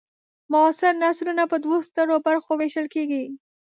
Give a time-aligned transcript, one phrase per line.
[0.51, 3.23] معاصر نثرونه په دوو سترو برخو وېشل کیږي.